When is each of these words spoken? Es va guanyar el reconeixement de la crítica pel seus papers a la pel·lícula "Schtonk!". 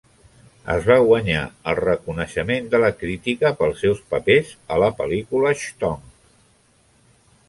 Es 0.75 0.85
va 0.91 0.95
guanyar 1.09 1.41
el 1.73 1.77
reconeixement 1.79 2.71
de 2.71 2.79
la 2.83 2.89
crítica 3.01 3.51
pel 3.59 3.75
seus 3.83 4.01
papers 4.15 4.55
a 4.77 4.79
la 4.85 4.89
pel·lícula 5.03 5.53
"Schtonk!". 5.65 6.09